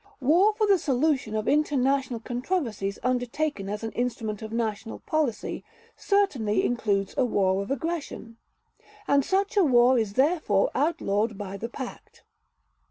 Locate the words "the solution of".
0.65-1.47